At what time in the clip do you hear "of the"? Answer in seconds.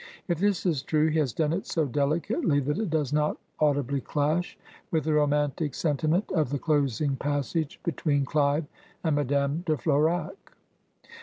6.31-6.57